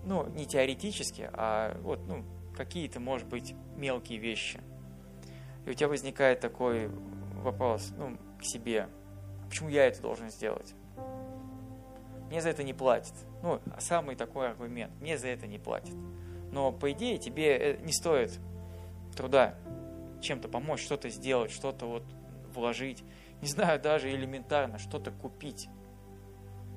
ну, 0.05 0.29
не 0.29 0.47
теоретически, 0.47 1.29
а 1.33 1.77
вот, 1.81 1.99
ну, 2.07 2.25
какие-то, 2.57 3.01
может 3.01 3.27
быть, 3.27 3.57
мелкие 3.77 4.21
вещи. 4.21 4.61
И 5.67 5.71
у 5.71 5.75
тебя 5.75 5.89
возникает 5.89 6.39
такой 6.39 6.89
вопрос, 7.43 7.93
ну, 7.99 8.19
к 8.39 8.45
себе, 8.45 8.89
почему 9.49 9.69
я 9.69 9.87
это 9.87 10.01
должен 10.01 10.31
сделать? 10.31 10.77
Мне 12.29 12.41
за 12.41 12.51
это 12.51 12.63
не 12.63 12.73
платят. 12.73 13.15
Ну, 13.43 13.61
самый 13.81 14.15
такой 14.15 14.49
аргумент, 14.49 14.93
мне 15.01 15.19
за 15.19 15.27
это 15.27 15.49
не 15.49 15.59
платят. 15.59 15.97
Но, 16.53 16.71
по 16.71 16.93
идее, 16.93 17.19
тебе 17.19 17.57
э, 17.57 17.77
не 17.83 17.93
стоит 17.93 18.39
труда 19.17 19.57
чем-то 20.21 20.49
помочь, 20.49 20.85
что-то 20.85 21.09
сделать, 21.09 21.51
что-то 21.51 21.87
вот 21.87 22.05
вложить. 22.55 23.03
Не 23.41 23.49
знаю, 23.49 23.81
даже 23.81 24.09
элементарно 24.09 24.79
что-то 24.79 25.11
купить. 25.11 25.69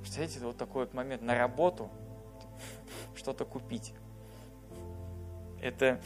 Представляете, 0.05 0.39
вот 0.45 0.55
такой 0.55 0.85
вот 0.85 0.93
момент 0.93 1.23
на 1.23 1.35
работу– 1.35 1.89
что-то 3.15 3.43
купить. 3.43 3.91
Это, 5.59 5.99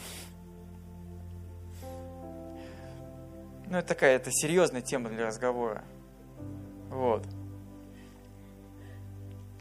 ну, 3.67 3.77
это 3.77 3.87
такая, 3.89 4.15
это 4.15 4.31
серьезная 4.31 4.81
тема 4.81 5.09
для 5.09 5.25
разговора. 5.25 5.83
Вот. 6.89 7.27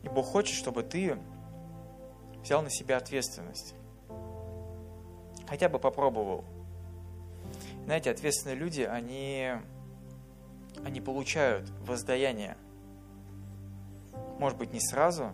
И 0.05 0.09
Бог 0.09 0.27
хочет, 0.27 0.57
чтобы 0.57 0.85
ты 0.85 1.19
взял 2.45 2.63
на 2.63 2.71
себя 2.71 2.99
ответственность. 2.99 3.75
Хотя 5.49 5.69
бы 5.69 5.81
попробовал. 5.81 6.45
Знаете, 7.87 8.13
ответственные 8.13 8.55
люди, 8.57 8.83
они, 8.83 9.55
они 10.85 11.01
получают 11.01 11.69
воздаяние. 11.81 12.57
Может 14.39 14.59
быть, 14.59 14.73
не 14.73 14.81
сразу, 14.81 15.33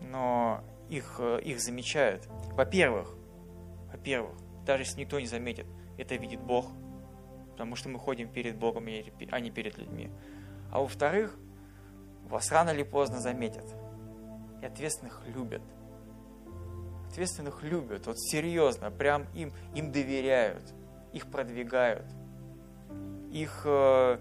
но 0.00 0.62
их, 0.88 1.16
э, 1.18 1.40
их 1.42 1.60
замечают. 1.60 2.28
Во-первых, 2.52 3.14
во-первых, 3.90 4.36
даже 4.66 4.82
если 4.82 5.00
никто 5.00 5.20
не 5.20 5.26
заметит, 5.26 5.66
это 5.98 6.16
видит 6.16 6.40
Бог, 6.40 6.66
потому 7.52 7.76
что 7.76 7.88
мы 7.88 7.98
ходим 7.98 8.28
перед 8.28 8.56
Богом, 8.56 8.86
а 8.86 9.40
не 9.40 9.50
перед 9.50 9.78
людьми. 9.78 10.10
А 10.72 10.80
во-вторых, 10.80 11.36
вас 12.24 12.50
рано 12.50 12.70
или 12.70 12.82
поздно 12.82 13.20
заметят. 13.20 13.64
И 14.60 14.66
ответственных 14.66 15.22
любят. 15.26 15.62
Ответственных 17.10 17.62
любят, 17.62 18.06
вот 18.06 18.18
серьезно, 18.18 18.90
прям 18.90 19.26
им, 19.34 19.52
им 19.74 19.92
доверяют, 19.92 20.74
их 21.12 21.28
продвигают. 21.30 22.06
Их, 23.30 23.62
э, 23.64 24.18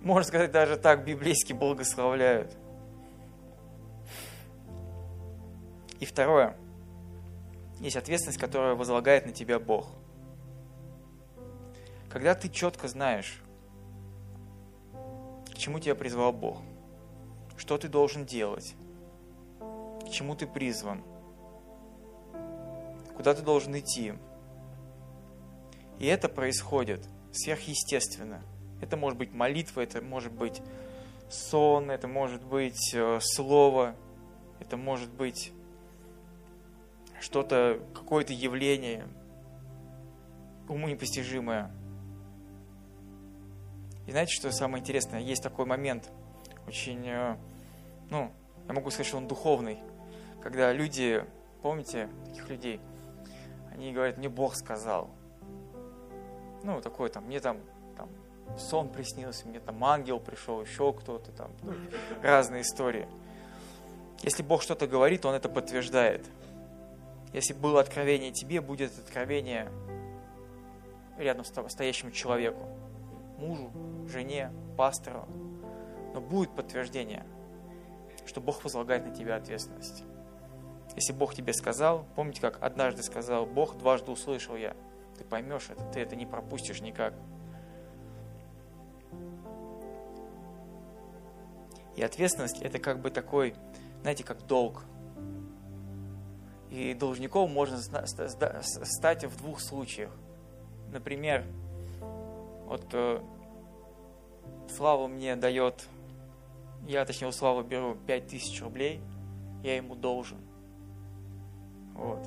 можно 0.00 0.22
сказать, 0.22 0.52
даже 0.52 0.76
так 0.76 1.04
библейски 1.04 1.52
благословляют. 1.52 2.56
И 6.00 6.06
второе, 6.06 6.56
есть 7.78 7.96
ответственность, 7.96 8.40
которую 8.40 8.76
возлагает 8.76 9.26
на 9.26 9.32
тебя 9.32 9.58
Бог. 9.58 9.86
Когда 12.08 12.34
ты 12.34 12.48
четко 12.48 12.88
знаешь, 12.88 13.42
к 15.50 15.54
чему 15.56 15.78
тебя 15.78 15.94
призвал 15.94 16.32
Бог, 16.32 16.62
что 17.56 17.76
ты 17.76 17.88
должен 17.88 18.24
делать, 18.24 18.74
к 20.00 20.10
чему 20.10 20.34
ты 20.34 20.46
призван, 20.46 21.02
куда 23.16 23.34
ты 23.34 23.42
должен 23.42 23.78
идти. 23.78 24.14
И 25.98 26.06
это 26.06 26.30
происходит 26.30 27.06
сверхъестественно. 27.32 28.42
Это 28.80 28.96
может 28.96 29.18
быть 29.18 29.32
молитва, 29.32 29.82
это 29.82 30.00
может 30.00 30.32
быть 30.32 30.62
сон, 31.28 31.90
это 31.90 32.08
может 32.08 32.42
быть 32.42 32.94
э, 32.94 33.18
слово, 33.20 33.94
это 34.58 34.78
может 34.78 35.10
быть 35.10 35.52
что-то, 37.20 37.80
какое-то 37.94 38.32
явление 38.32 39.06
уму 40.68 40.88
непостижимое. 40.88 41.70
И 44.06 44.10
знаете, 44.10 44.32
что 44.32 44.50
самое 44.50 44.80
интересное? 44.80 45.20
Есть 45.20 45.42
такой 45.42 45.66
момент, 45.66 46.10
очень, 46.66 47.06
э, 47.06 47.36
ну, 48.08 48.32
я 48.66 48.74
могу 48.74 48.90
сказать, 48.90 49.06
что 49.06 49.18
он 49.18 49.28
духовный, 49.28 49.78
когда 50.40 50.72
люди, 50.72 51.24
помните 51.62 52.08
таких 52.24 52.48
людей, 52.48 52.80
они 53.72 53.92
говорят, 53.92 54.16
мне 54.16 54.28
Бог 54.28 54.56
сказал. 54.56 55.10
Ну, 56.62 56.80
такой 56.80 57.08
там, 57.10 57.24
мне 57.24 57.40
там, 57.40 57.58
там 57.96 58.08
сон 58.58 58.88
приснился, 58.88 59.46
мне 59.46 59.60
там 59.60 59.82
ангел 59.84 60.18
пришел, 60.18 60.60
еще 60.62 60.92
кто-то 60.92 61.30
там, 61.32 61.50
ну, 61.62 61.74
разные 62.22 62.62
истории. 62.62 63.06
Если 64.22 64.42
Бог 64.42 64.62
что-то 64.62 64.86
говорит, 64.86 65.24
Он 65.24 65.34
это 65.34 65.48
подтверждает– 65.48 66.24
если 67.32 67.52
было 67.54 67.80
откровение 67.80 68.32
тебе, 68.32 68.60
будет 68.60 68.96
откровение 68.98 69.70
рядом 71.16 71.44
с 71.44 71.52
стоящему 71.68 72.10
человеку, 72.10 72.68
мужу, 73.38 73.70
жене, 74.08 74.52
пастору. 74.76 75.26
Но 76.12 76.20
будет 76.20 76.54
подтверждение, 76.54 77.24
что 78.26 78.40
Бог 78.40 78.64
возлагает 78.64 79.06
на 79.06 79.14
тебя 79.14 79.36
ответственность. 79.36 80.02
Если 80.96 81.12
Бог 81.12 81.34
тебе 81.34 81.52
сказал, 81.52 82.04
помните, 82.16 82.40
как 82.40 82.60
однажды 82.62 83.02
сказал 83.02 83.46
Бог, 83.46 83.78
дважды 83.78 84.10
услышал 84.10 84.56
я. 84.56 84.76
Ты 85.16 85.24
поймешь 85.24 85.68
это, 85.70 85.84
ты 85.84 86.00
это 86.00 86.16
не 86.16 86.26
пропустишь 86.26 86.80
никак. 86.80 87.14
И 91.94 92.02
ответственность 92.02 92.60
это 92.62 92.78
как 92.78 93.00
бы 93.00 93.10
такой, 93.10 93.54
знаете, 94.00 94.24
как 94.24 94.46
долг. 94.46 94.84
И 96.70 96.94
должником 96.94 97.52
можно 97.52 97.78
стать 97.78 99.24
в 99.24 99.36
двух 99.38 99.60
случаях. 99.60 100.10
Например, 100.92 101.44
вот 102.66 102.86
э, 102.92 103.20
Слава 104.68 105.08
мне 105.08 105.34
дает, 105.34 105.88
я 106.86 107.04
точнее 107.04 107.26
у 107.26 107.32
Славы 107.32 107.64
беру 107.64 107.96
5000 108.06 108.62
рублей, 108.62 109.00
я 109.64 109.76
ему 109.76 109.96
должен. 109.96 110.38
Вот. 111.94 112.20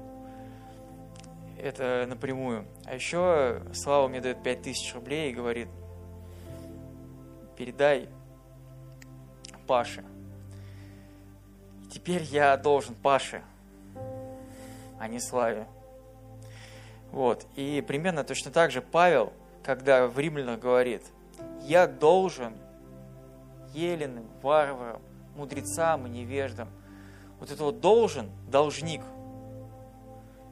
Это 1.57 2.05
напрямую. 2.09 2.65
А 2.85 2.95
еще 2.95 3.61
Слава 3.73 4.09
мне 4.09 4.19
дает 4.19 4.43
5000 4.43 4.95
рублей 4.95 5.31
и 5.31 5.33
говорит, 5.33 5.69
передай 7.57 8.09
Паше. 9.67 10.03
Теперь 11.89 12.23
я 12.23 12.57
должен 12.57 12.95
Паше 12.95 13.41
а 15.03 15.07
не 15.09 15.19
славе. 15.19 15.67
Вот. 17.11 17.45
И 17.55 17.83
примерно 17.85 18.23
точно 18.23 18.51
так 18.51 18.71
же 18.71 18.81
Павел, 18.81 19.33
когда 19.61 20.07
в 20.07 20.17
Римлянах 20.17 20.61
говорит, 20.61 21.03
я 21.61 21.87
должен 21.87 22.53
еленым, 23.73 24.25
варварам, 24.41 25.01
мудрецам 25.35 26.07
и 26.07 26.09
невеждам. 26.09 26.69
Вот 27.39 27.51
это 27.51 27.65
вот 27.65 27.81
должен, 27.81 28.31
должник. 28.49 29.01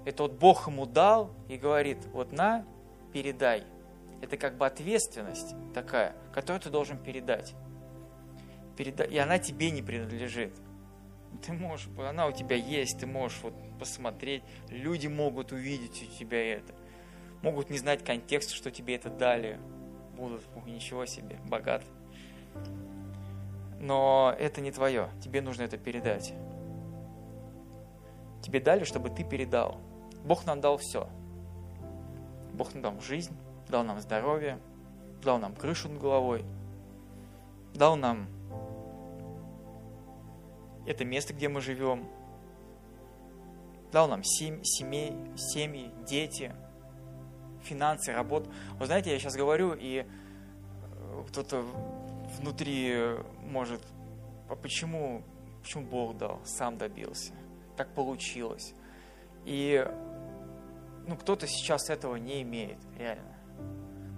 Это 0.04 0.24
вот 0.24 0.34
Бог 0.34 0.68
ему 0.68 0.86
дал 0.86 1.32
и 1.48 1.56
говорит, 1.56 2.00
вот 2.12 2.34
на, 2.34 2.66
передай. 3.14 3.64
Это 4.22 4.36
как 4.36 4.58
бы 4.58 4.66
ответственность 4.66 5.56
такая, 5.74 6.14
которую 6.34 6.60
ты 6.60 6.70
должен 6.70 6.98
передать. 6.98 7.56
Переда... 8.76 9.06
И 9.06 9.18
она 9.18 9.40
тебе 9.40 9.72
не 9.72 9.82
принадлежит. 9.82 10.54
Ты 11.46 11.54
можешь, 11.54 11.88
она 11.98 12.28
у 12.28 12.32
тебя 12.32 12.56
есть, 12.56 13.00
ты 13.00 13.08
можешь 13.08 13.40
вот 13.42 13.54
посмотреть, 13.80 14.44
люди 14.70 15.08
могут 15.08 15.52
увидеть 15.52 16.04
у 16.04 16.20
тебя 16.20 16.56
это, 16.56 16.74
могут 17.42 17.70
не 17.70 17.78
знать 17.78 18.04
контекст, 18.04 18.52
что 18.52 18.70
тебе 18.70 18.96
это 18.96 19.10
дали, 19.10 19.60
будут, 20.16 20.44
ничего 20.66 21.06
себе, 21.06 21.38
богат. 21.48 21.84
Но 23.80 24.36
это 24.40 24.62
не 24.62 24.72
твое, 24.72 25.10
тебе 25.24 25.42
нужно 25.42 25.64
это 25.64 25.78
передать. 25.78 26.34
Тебе 28.44 28.60
дали, 28.60 28.84
чтобы 28.84 29.10
ты 29.10 29.24
передал. 29.24 29.78
Бог 30.24 30.46
нам 30.46 30.62
дал 30.62 30.78
все. 30.78 31.10
Бог 32.54 32.74
нам 32.74 32.84
дал 32.84 33.02
жизнь, 33.02 33.36
дал 33.70 33.84
нам 33.84 34.00
здоровье, 34.00 34.60
дал 35.24 35.40
нам 35.40 35.56
крышу 35.56 35.90
над 35.90 36.00
головой, 36.00 36.44
дал 37.74 37.96
нам 37.96 38.28
это 40.86 41.06
место, 41.06 41.34
где 41.34 41.50
мы 41.50 41.62
живем. 41.62 42.08
дал 43.92 44.08
нам 44.08 44.24
семь, 44.24 44.64
семей, 44.64 45.14
семьи, 45.36 45.92
дети, 46.08 46.54
финансы, 47.64 48.14
работу. 48.14 48.52
Вы 48.80 48.86
знаете, 48.86 49.12
я 49.12 49.20
сейчас 49.20 49.36
говорю, 49.36 49.74
и 49.74 50.06
э, 50.06 51.24
кто-то 51.28 51.64
внутри 52.40 53.18
может, 53.42 53.82
а 54.50 54.56
почему, 54.56 55.24
почему 55.62 55.86
Бог 55.86 56.18
дал, 56.18 56.40
сам 56.46 56.78
добился, 56.78 57.34
так 57.76 57.94
получилось. 57.94 58.74
И 59.46 59.86
ну, 61.08 61.16
кто-то 61.16 61.48
сейчас 61.48 61.90
этого 61.90 62.16
не 62.16 62.42
имеет, 62.42 62.78
реально. 62.98 63.36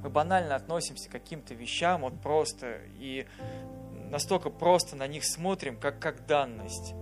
Мы 0.03 0.09
банально 0.09 0.55
относимся 0.55 1.09
к 1.09 1.13
каким-то 1.13 1.53
вещам, 1.53 2.01
вот 2.01 2.19
просто, 2.21 2.79
и 2.97 3.25
настолько 4.13 4.51
просто 4.51 4.95
на 4.95 5.07
них 5.07 5.25
смотрим, 5.25 5.75
как, 5.75 5.99
как 5.99 6.27
данность. 6.27 6.93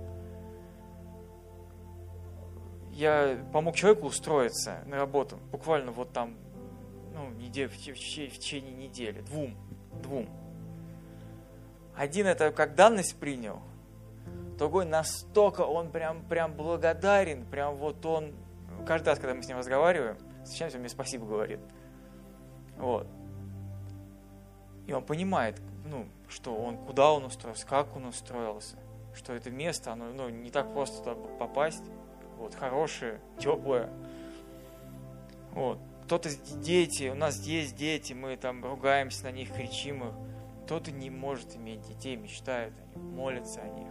Я 2.92 3.38
помог 3.52 3.76
человеку 3.76 4.08
устроиться 4.08 4.82
на 4.86 4.96
работу, 4.96 5.38
буквально 5.52 5.92
вот 5.92 6.14
там, 6.14 6.38
ну, 7.14 7.30
неделю, 7.32 7.70
в, 7.70 7.74
в, 7.74 7.78
течение 7.78 8.74
недели, 8.74 9.20
двум, 9.22 9.58
двум. 10.02 10.30
Один 11.96 12.28
это 12.28 12.52
как 12.52 12.76
данность 12.76 13.18
принял, 13.18 13.60
другой 14.58 14.86
настолько 14.86 15.62
он 15.62 15.92
прям, 15.92 16.24
прям 16.24 16.54
благодарен, 16.54 17.46
прям 17.46 17.76
вот 17.76 18.06
он, 18.06 18.34
каждый 18.88 19.10
раз, 19.10 19.20
когда 19.20 19.34
мы 19.36 19.44
с 19.44 19.48
ним 19.50 19.58
разговариваем, 19.58 20.18
встречаемся, 20.46 20.78
он 20.78 20.82
мне 20.82 20.90
спасибо 20.90 21.26
говорит. 21.26 21.60
Вот. 22.78 23.06
И 24.88 24.94
он 24.94 25.04
понимает, 25.04 25.62
ну, 25.86 26.08
что 26.28 26.56
он, 26.56 26.78
куда 26.78 27.12
он 27.12 27.26
устроился, 27.26 27.66
как 27.66 27.96
он 27.96 28.06
устроился, 28.06 28.78
что 29.14 29.34
это 29.34 29.50
место, 29.50 29.92
оно 29.94 30.12
ну, 30.12 30.30
не 30.30 30.52
так 30.52 30.74
просто 30.74 31.00
туда 31.00 31.16
попасть, 31.38 31.84
вот, 32.38 32.56
хорошее, 32.56 33.20
теплое. 33.40 33.90
Вот. 35.52 35.80
Кто-то 36.06 36.30
дети, 36.58 37.10
у 37.10 37.16
нас 37.16 37.40
есть 37.46 37.76
дети, 37.76 38.14
мы 38.14 38.36
там 38.36 38.66
ругаемся 38.66 39.26
на 39.26 39.32
них, 39.32 39.54
кричим 39.54 40.08
их. 40.08 40.14
Кто-то 40.66 40.92
не 40.92 41.10
может 41.10 41.56
иметь 41.56 41.82
детей, 41.82 42.16
мечтает 42.16 42.74
о 42.80 43.00
них, 43.00 43.12
молится 43.14 43.62
о 43.62 43.68
них. 43.68 43.88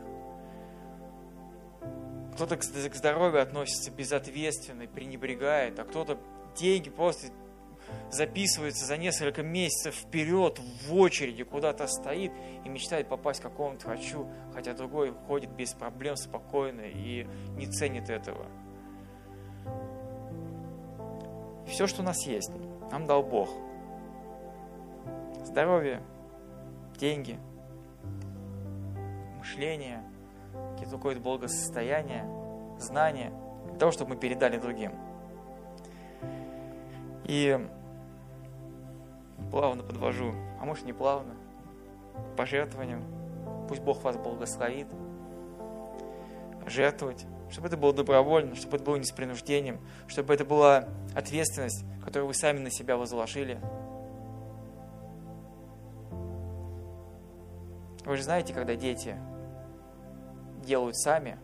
Кто-то 2.35 2.57
к 2.57 2.94
здоровью 2.94 3.42
относится 3.42 3.90
безответственно, 3.90 4.87
пренебрегает, 4.87 5.79
а 5.79 5.85
кто-то 5.85 6.18
деньги 6.57 6.90
просто 6.90 7.29
записывается 8.11 8.85
за 8.85 8.96
несколько 8.96 9.42
месяцев 9.42 9.94
вперед 9.94 10.59
в 10.59 10.94
очереди, 10.94 11.44
куда-то 11.44 11.87
стоит 11.87 12.33
и 12.64 12.68
мечтает 12.68 13.09
попасть 13.09 13.40
к 13.40 13.44
какому-то 13.44 13.87
хочу, 13.87 14.26
хотя 14.53 14.74
другой 14.74 15.12
ходит 15.26 15.50
без 15.50 15.72
проблем, 15.72 16.16
спокойно 16.16 16.83
и 16.83 17.26
не 17.57 17.66
ценит 17.66 18.11
этого. 18.11 18.46
Все, 21.66 21.87
что 21.87 22.03
у 22.03 22.05
нас 22.05 22.26
есть, 22.26 22.50
нам 22.90 23.07
дал 23.07 23.22
Бог. 23.22 23.48
Здоровье, 25.44 26.03
деньги, 26.98 27.38
мышление, 29.38 30.03
какое-то 30.90 31.20
благосостояние, 31.20 32.24
знания, 32.79 33.33
для 33.68 33.79
того, 33.79 33.92
чтобы 33.92 34.14
мы 34.14 34.16
передали 34.16 34.59
другим. 34.59 34.92
И 37.24 37.59
плавно 39.50 39.82
подвожу, 39.82 40.32
а 40.60 40.64
может 40.64 40.84
не 40.84 40.92
плавно, 40.92 41.34
к 42.32 42.36
пожертвованиям. 42.36 43.02
Пусть 43.68 43.82
Бог 43.82 44.02
вас 44.02 44.16
благословит. 44.16 44.88
Жертвовать, 46.66 47.26
чтобы 47.50 47.68
это 47.68 47.76
было 47.76 47.92
добровольно, 47.92 48.54
чтобы 48.54 48.76
это 48.76 48.84
было 48.84 48.96
не 48.96 49.04
с 49.04 49.12
принуждением, 49.12 49.80
чтобы 50.06 50.34
это 50.34 50.44
была 50.44 50.88
ответственность, 51.14 51.84
которую 52.04 52.28
вы 52.28 52.34
сами 52.34 52.58
на 52.58 52.70
себя 52.70 52.96
возложили. 52.96 53.58
Вы 58.04 58.16
же 58.16 58.22
знаете, 58.22 58.52
когда 58.52 58.76
дети 58.76 59.16
делают 60.64 60.96
сами, 60.96 61.38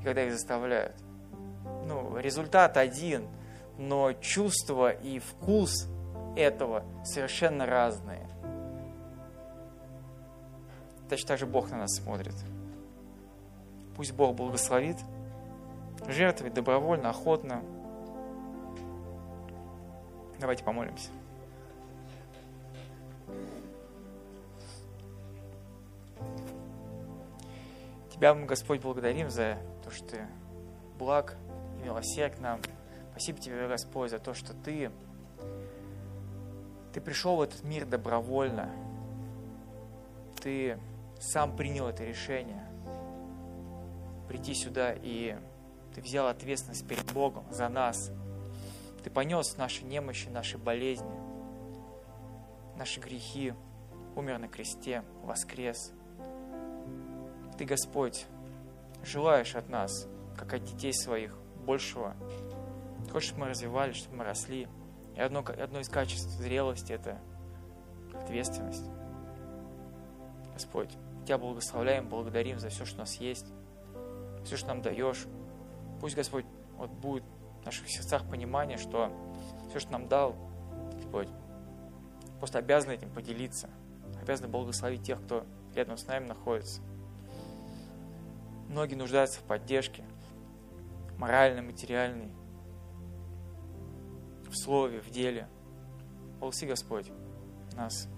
и 0.00 0.04
когда 0.04 0.24
их 0.24 0.32
заставляют. 0.32 0.96
Ну, 1.86 2.16
результат 2.16 2.76
один, 2.76 3.28
но 3.78 4.12
чувство 4.12 4.90
и 4.90 5.18
вкус 5.18 5.88
этого 6.36 6.84
совершенно 7.04 7.66
разные. 7.66 8.26
Точно 11.08 11.28
так 11.28 11.38
же 11.38 11.46
Бог 11.46 11.70
на 11.70 11.78
нас 11.78 11.96
смотрит. 11.96 12.34
Пусть 13.96 14.12
Бог 14.12 14.36
благословит, 14.36 14.96
жертвовать 16.06 16.54
добровольно, 16.54 17.10
охотно. 17.10 17.62
Давайте 20.38 20.64
помолимся. 20.64 21.10
Тебя 28.12 28.34
мы, 28.34 28.46
Господь, 28.46 28.80
благодарим 28.80 29.30
за 29.30 29.58
то, 29.82 29.90
что 29.90 30.06
Ты 30.06 30.26
благ 30.98 31.36
и 31.78 31.84
милосерд 31.84 32.36
к 32.36 32.38
нам. 32.38 32.60
Спасибо 33.12 33.40
Тебе, 33.40 33.66
Господь, 33.66 34.10
за 34.10 34.18
то, 34.18 34.34
что 34.34 34.54
Ты 34.54 34.90
ты 36.92 37.00
пришел 37.00 37.36
в 37.36 37.42
этот 37.42 37.62
мир 37.62 37.86
добровольно. 37.86 38.70
Ты 40.40 40.78
сам 41.20 41.56
принял 41.56 41.86
это 41.86 42.04
решение 42.04 42.66
прийти 44.30 44.54
сюда, 44.54 44.94
и 44.94 45.36
ты 45.92 46.00
взял 46.00 46.28
ответственность 46.28 46.86
перед 46.86 47.12
Богом 47.12 47.44
за 47.50 47.68
нас. 47.68 48.12
Ты 49.02 49.10
понес 49.10 49.56
наши 49.56 49.84
немощи, 49.84 50.28
наши 50.28 50.56
болезни, 50.56 51.18
наши 52.76 53.00
грехи, 53.00 53.54
умер 54.14 54.38
на 54.38 54.46
кресте, 54.46 55.02
воскрес. 55.24 55.92
Ты, 57.58 57.64
Господь, 57.64 58.26
желаешь 59.02 59.56
от 59.56 59.68
нас, 59.68 60.06
как 60.36 60.54
от 60.54 60.62
детей 60.62 60.94
своих, 60.94 61.36
большего. 61.66 62.14
Хочешь, 63.10 63.30
чтобы 63.30 63.40
мы 63.40 63.48
развивались, 63.48 63.96
чтобы 63.96 64.18
мы 64.18 64.24
росли– 64.24 64.68
и 65.20 65.22
одно, 65.22 65.40
одно 65.40 65.80
из 65.80 65.90
качеств 65.90 66.30
зрелости– 66.30 66.92
это 66.94 67.18
ответственность. 68.14 68.86
Господь, 70.54 70.88
Тебя 71.26 71.36
благословляем, 71.36 72.08
благодарим 72.08 72.58
за 72.58 72.70
все, 72.70 72.86
что 72.86 72.96
у 72.96 72.98
нас 73.00 73.16
есть, 73.16 73.46
все, 74.44 74.56
что 74.56 74.68
нам 74.68 74.80
даешь. 74.80 75.26
Пусть, 76.00 76.16
Господь, 76.16 76.46
вот 76.78 76.90
будет 76.90 77.22
в 77.60 77.66
наших 77.66 77.90
сердцах 77.90 78.26
понимание, 78.30 78.78
что 78.78 79.12
все, 79.68 79.78
что 79.78 79.92
нам 79.92 80.08
дал, 80.08 80.34
Господь, 80.94 81.28
просто 82.38 82.58
обязаны 82.58 82.92
этим 82.92 83.10
поделиться, 83.10 83.68
обязаны 84.22 84.48
благословить 84.48 85.02
тех, 85.02 85.22
кто 85.22 85.44
рядом 85.74 85.98
с 85.98 86.06
нами 86.06 86.28
находится. 86.28 86.80
Многие 88.68 88.94
нуждаются 88.94 89.40
в 89.40 89.42
поддержке, 89.42 90.02
моральной, 91.18 91.60
материальной, 91.60 92.30
в 94.50 94.56
слове, 94.56 95.00
в 95.00 95.10
деле. 95.10 95.48
Благослови 96.38 96.72
Господь 96.72 97.06
нас 97.76 98.08